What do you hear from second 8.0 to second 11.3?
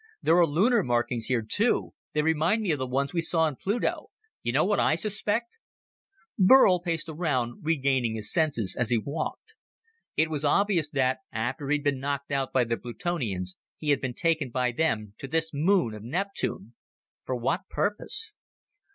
his senses as he walked. It was obvious that,